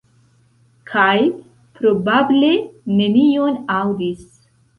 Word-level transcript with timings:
Kaj, 0.91 1.17
probable, 1.81 2.49
nenion 2.95 3.61
aŭdis. 3.77 4.27